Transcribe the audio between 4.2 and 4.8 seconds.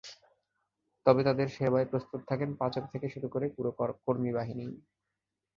বাহিনীই।